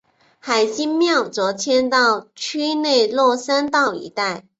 [0.39, 4.43] 海心庙则迁到区内落山道一带。